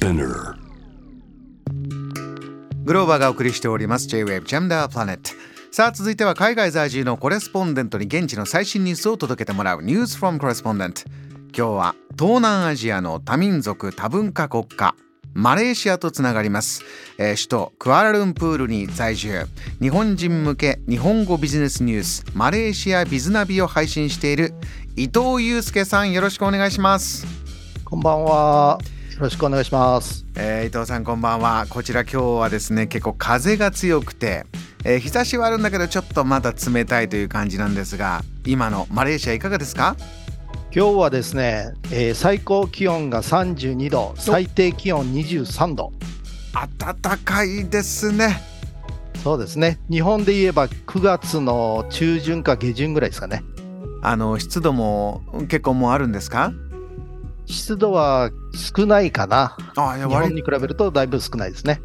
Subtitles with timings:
[0.00, 0.54] Spinner.
[2.84, 4.08] グローバーがお送りしております。
[4.08, 5.18] J-Wave the Planet
[5.70, 9.82] さあ続いては海外在住のコレスポンデントに現地の最新ニュースを届けてもらう。
[9.82, 11.04] News from Correspondent
[11.54, 14.94] 今日は東南アジアの多民族多文化国家
[15.34, 16.82] マレーシアとつながります、
[17.18, 19.46] えー首都クアラルンプールに在住。
[19.82, 24.54] 日本人向け日本語ビジネスニュースマレーシアビズナビを配信している
[24.96, 26.12] 伊藤祐介さん。
[26.12, 27.26] よろしくお願いします。
[27.84, 28.78] こんばんは。
[29.20, 30.24] よろしくお願いします。
[30.34, 34.46] えー伊藤さんこんばんはこちら今日はですね結構風が強くて、
[34.82, 39.94] えー日差しはあるんだけどちょっとまだ冷たいという感じなんですが今のマレーシアいかがですか？
[40.74, 45.92] 今日はですね、えー最高気温が32度、最低気温23度。
[46.78, 48.40] 暖かいですね
[49.22, 49.78] そうですね。
[49.90, 53.44] 日本で言えば9月の中旬か下旬ぐらいですかね。
[54.00, 56.54] あの湿度も結構もうあるんですか？
[57.46, 58.30] 湿度は
[58.76, 59.56] 少ないかな。
[59.76, 61.80] あいや日本割に比べるとだいぶ少ないですね。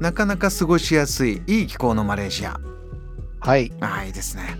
[0.00, 2.58] なかなか過ごしやすいいい気候のマレーシア
[3.40, 3.72] はい。
[3.80, 4.58] あいいですね、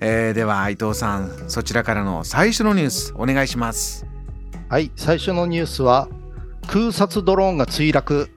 [0.00, 4.06] えーでは伊藤さんそちらからの最初のニュースお願いします
[4.68, 4.90] はい。
[4.96, 6.08] 最初のニュースは、
[6.66, 8.28] 空撮ドローンが墜落、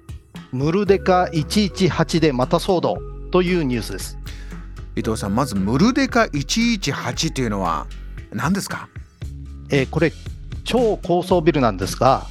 [0.51, 2.97] ムルデカ118でまた騒動
[3.31, 4.17] というニュースです。
[4.95, 7.87] 伊藤さんまずムルデカ118というのは
[8.31, 8.89] 何ですか？
[9.69, 10.11] えーこれ
[10.67, 12.27] 超高層ビルなんですが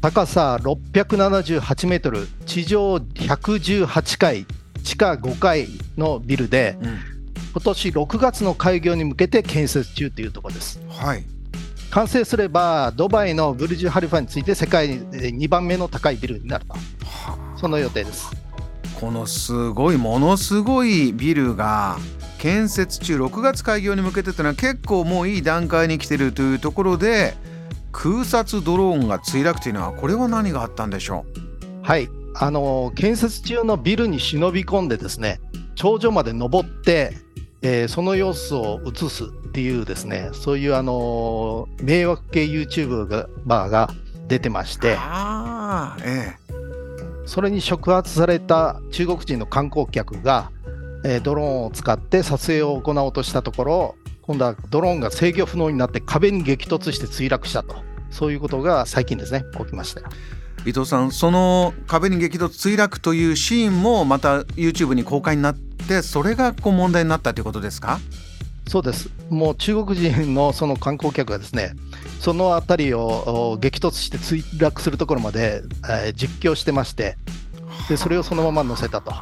[0.00, 4.44] 高さ678メートル地上118階
[4.82, 6.98] 地下5階のビルでうん。
[7.52, 10.78] 今年6月の開業に向けて建設中というところです。
[10.90, 11.24] はい。
[11.90, 16.74] 完成すればドバイのブルジュ・ハリファについて世界で2番目の高いビルになると。
[16.74, 18.30] はその予定です。
[19.00, 21.96] このすごいものすごいビルが
[22.38, 27.34] 建設中6月開業に向けてというのは結構もういい段階に来てるというところで
[27.98, 31.24] 空撮ドローンが墜落というのはこれは何があったんでしょ
[31.82, 32.10] はい。
[32.34, 35.40] あの建設中のビルに忍び込んでですね
[35.76, 37.16] 頂上まで登って、
[37.62, 43.88] えーその様子を映すっていうですねそういうあの迷惑系 YouTuber がバーが
[44.28, 46.34] 出てましうてああえ。
[47.24, 50.50] それに触発された中国人の観光客が、
[51.02, 57.85] えードローンを使って撮影を行おうとしたところ今度はドローンが制御不能になって壁に激突して墜落したと
[58.16, 60.00] そういうことが最近ですね起きました
[60.64, 68.00] 伊藤さんその壁に激突墜落というシーンもまた YouTube に公開になってそれがこう問題になったということですか？
[68.68, 71.74] そうです、もう中国人のその観光客がですね、
[72.18, 77.16] その辺りをお激突して墜落するところまで、えー実況してまして
[77.88, 79.12] で、それをそのまま載せたと。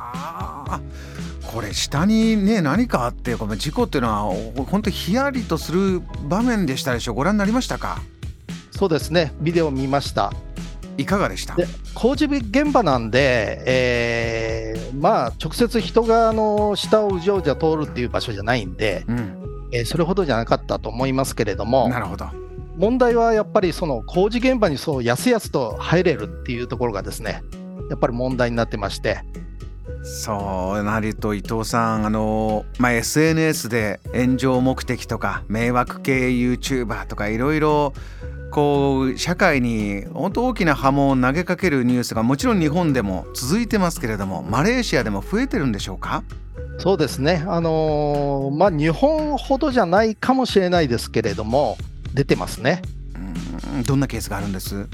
[1.53, 7.15] これ下にね何かあってこの事故っていうのはお本当ヒヤリとする場面でしたでしょう。
[7.15, 8.00] ご覧になりましたか？
[8.77, 10.33] そうですね、ビデオ見ました。
[10.97, 11.55] いかがでした？
[11.57, 22.27] で工事現場なんで、えーまあ、直接人があの下をうじょうじょ通るっていう場所じゃないんで、うんえーそれほどじゃなかったと思いますけれども、なるほど
[22.77, 27.43] 問題はやっぱりその工事現場にそうやすやすと入れるっていうところがですね、
[27.91, 29.21] やっぱり問題になってまして。
[30.03, 37.95] そうなると伊藤さんあの、まあ、SNS で炎上目的とか迷惑系 YouTuber とかいろいろ
[38.55, 46.23] こう社会に本当大きな波紋を投げかけるニュースがもちろん日本でも続いてますけれどもマレーシアでも増えてるんでしょうか？
[46.79, 51.77] そうですね、あのーまあ、日本ほどじゃないかもしれないですけれども、
[52.15, 52.83] 出てますね。
[53.75, 54.87] うんどんなケースがあるんです？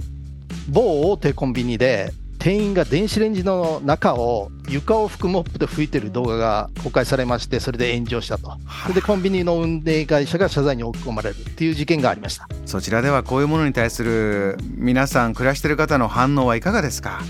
[0.69, 8.57] 某大手コンビニで、店員が電子レンジの中を床を拭くモップで拭いてる動画が公開されまして、それで炎上したと。
[8.83, 12.49] それでコンビニの運営会社が謝罪に追い込まれるっていう事件がありました。
[12.65, 17.21] そちらではこういうものに対する皆さん暮らしてる方の反応はいかがですか？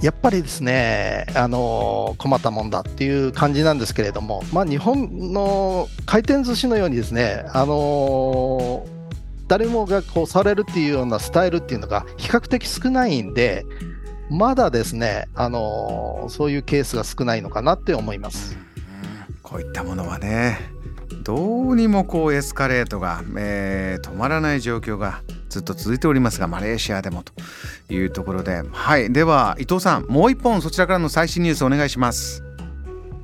[0.00, 9.00] やっぱりですね、あのー困ったもんだっていう感じなんですけれども、まあ、日本の回転寿司のようにですね、あのー
[9.48, 13.66] 誰もがこうされるっていうようなスタイルっていうのが比較的少ないんで、
[14.30, 18.56] まだですね、あのーそういうケースが少ないのかなって思います。
[19.42, 20.60] こういったものはね
[21.24, 27.32] どうにもこうエスカレートが、えー止まらない状況がずっと続いておりますがマレーシアでもと
[27.92, 32.44] いうところではいでは伊藤さんもう一本そちらからの最新ニュースお願いします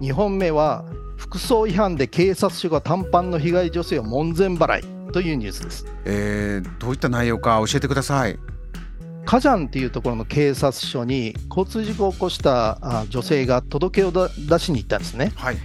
[0.01, 0.85] 2本目は、
[1.17, 5.87] 服装違反で警察署が短パンの被害女性を門前払いというニュースです。
[6.05, 8.39] えーどういった内容か教えてください
[9.27, 15.33] カジャンっていうところの警察署に交通事故を起こしたあ女性が届けをだ出しに行ったんですね。
[15.35, 15.57] はい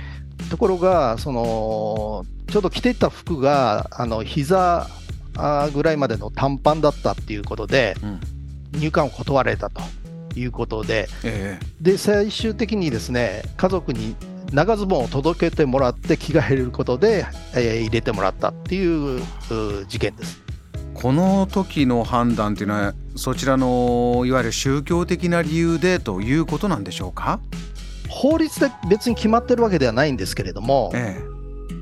[0.50, 4.88] ところがそのちょうど着ていた服があの膝
[5.38, 8.20] あぐらいまでの短パンだったっていうことでうん
[8.74, 9.82] 入館を断られたと
[10.36, 14.16] いうことで、えで最終的にですね家族に
[14.54, 20.42] 長ズボンを届けてもらって着替えることで、えー入れてもらったっていうう事件です。
[20.94, 27.40] この時の判断っていうのはそちらのいわゆる宗教的な理由でということなんでしょうか？
[28.10, 31.22] 法律で別に決まってるわけではないんですけれども、え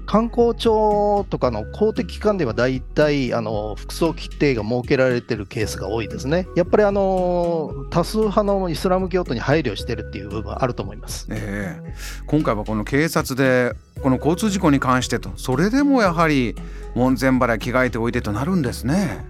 [0.05, 6.47] 観光庁とかの公的機関では大体あの服装規定が設けられてるケースが多いですね。
[6.55, 11.27] やっぱりあの多数派のイスラム教徒に配慮してるっていう部分はあると思います。
[11.29, 11.93] えええ
[12.25, 16.55] 今回はこの警察でこの交通事故に関してとそれでもやはり
[16.95, 19.23] 門前払い着替えておいてとなるんですね。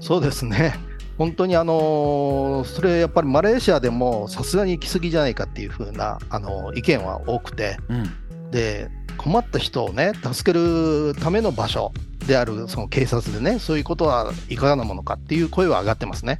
[0.00, 0.74] そうですね。
[1.18, 8.10] 本当にあのそれやっぱりマレーシアでもさすがに行き過ぎじゃないかっていう風なあの意見は多くて、うん。
[8.50, 8.88] で
[9.18, 11.92] 困った人をね助けるための場所
[12.26, 16.38] であるその警察でねそういうことはいかがなものかっていう声は上がってますね。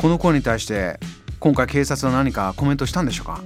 [0.00, 1.00] この声に対して
[1.40, 3.42] 今回警察は何かコメントしたんでしょうか？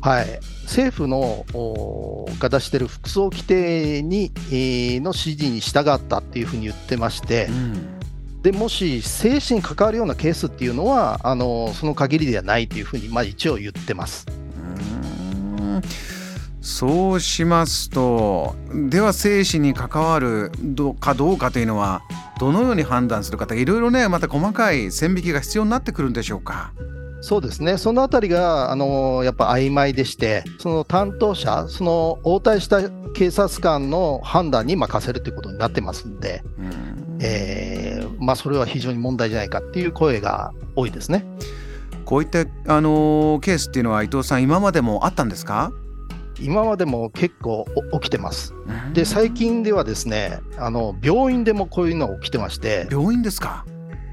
[0.00, 7.95] はい、政府のおが出している服装規定に、えーの指示に従ったっていうふうに言ってまして、ん
[8.46, 14.24] でもし生死に関わるようなケースっていうのはあのその限りではないというふうに、まあ、一応言ってます。
[14.28, 15.82] うーん
[16.60, 18.54] そうしますと
[18.88, 22.02] では生死に関わるどかどうかというのは
[22.38, 26.72] どのように判断するかいろいろねまた細かい線引きが必要になってくるんでしょうか？
[27.22, 37.75] そうですね、そのあたりがあのやっぱ曖昧でして、その担当者、その応対した警察官の判断に任せるということになってますんで、うんえー
[38.26, 41.24] まあ、それは非常に問題じゃないかっていう声が多いですね。
[42.04, 45.70] こういったあのケースっていうのは伊藤さん今までもあったんですか？
[46.40, 48.52] 今までも結構お起きてます。
[48.92, 53.64] で、最近ではですね、あの病院でもこういうのが起きてまして、病院ですか？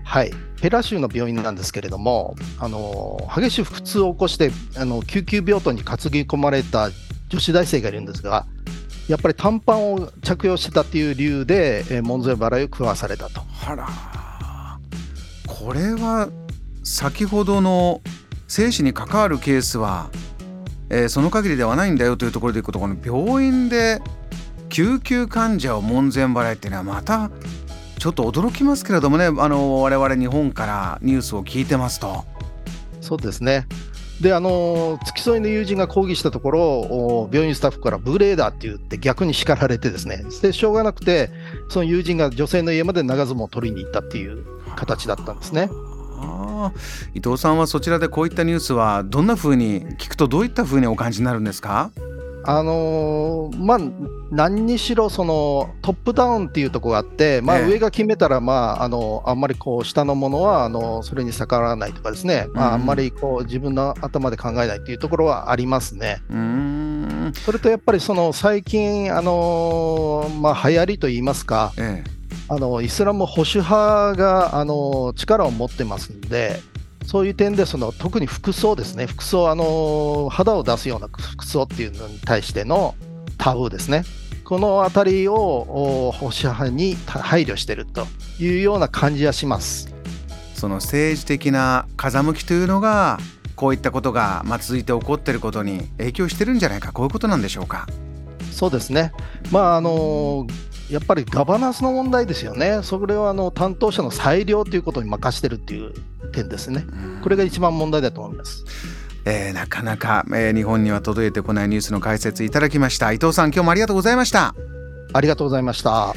[0.06, 0.31] はい、
[0.62, 6.92] ペラ州の病院なんですけれども、あの激しい腹痛を起こしてあの救急病棟に担ぎ込まれた
[7.30, 8.45] 女子大生がいるんですが、
[9.07, 13.41] やっぱり短パンを着用してたっていう理由で、えー門前払いを食わされたと。
[13.65, 13.88] あら
[15.47, 16.29] これは
[16.83, 18.01] 先ほどの
[18.47, 20.09] 生死に関わるケースは、
[20.89, 24.01] えーその限りではないんだよというところでいくとこの病院で
[24.69, 27.29] 救急患者を門前払いっていうのはまた
[28.00, 32.25] ちょっと驚きますけれどもねあの我々日本からニュースを聞いてますと。
[33.01, 33.67] そうですね。
[34.21, 41.30] で、あの付き添いの友人が抗議したところ、病院スタッフからブレーダーって言って逆に叱られてですね、でしょうがなくて、
[41.69, 44.45] その友人が女性の家まで長相撲を取りに行ったっていう
[44.75, 45.69] 形だったんですね。
[47.13, 51.92] 伊藤さんはそちらでこういったニュースはどんなふうに聞くとどういったふうにお感じになるんですか？
[52.45, 53.79] あのーまあ、
[54.31, 66.21] 何にしろそのトップダウンっていうところがあって、まあ、ええ上が決めたら、まあ、あのあんまりこう下のものはあのそれに逆らわないとかですね、まあ、あんまりこう自分の頭で考えないっていうところはありますね。
[66.29, 67.33] うーん。
[67.33, 72.23] それとやっぱりその最近、あのーまあ、流行りといいますか、ええ。
[72.49, 76.59] あのイスラム保守派が、あの力を持ってますんで、
[77.05, 82.95] そういう点でその特に服装ですね、服装、あの肌を出すような服装っていうのに対しての
[83.38, 84.03] タブーですね、
[84.44, 88.07] このあたりをお保守派に配慮していると
[88.39, 89.94] いうような感じはします。
[90.55, 93.19] その政治的な風向きというのが
[93.55, 97.86] こういったことがまあ続いて起こっていることに影響してるんじゃないかこういうことなんでしょうか。
[98.51, 99.12] そうですね、
[99.51, 100.48] まああの
[100.93, 105.93] やっぱりガバナンスの問題ですよね、それはあの担当者の裁量ということに任してるっていう
[106.31, 106.85] 点ですね、
[107.23, 108.63] これが一番問題だと思います。
[109.25, 114.53] えーなかなか、えー日本には届いてこないニュースの解説いただきました伊藤さん今日もありがとうございました
[115.13, 116.13] ありがとうございました。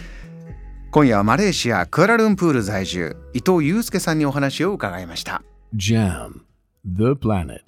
[0.90, 5.42] 今夜はマレーシアクアラルンプール在住伊藤祐介さんにお話を伺いました
[5.74, 6.40] Jam,
[6.84, 7.60] the planet.